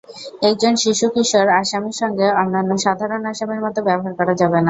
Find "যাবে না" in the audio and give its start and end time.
4.35-4.59